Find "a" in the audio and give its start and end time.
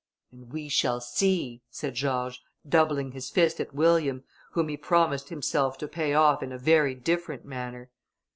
6.51-6.57